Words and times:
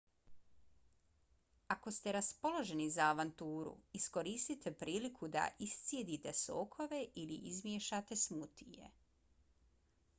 ako 1.73 1.91
ste 1.97 2.13
raspoloženi 2.15 2.87
za 2.95 3.09
avanturu 3.15 3.73
iskoristite 3.99 4.73
priliku 4.83 5.29
da 5.35 5.43
iscijedite 5.65 6.33
sokove 6.39 7.03
ili 7.25 7.37
izmiješate 7.51 8.17
smutije: 8.23 8.89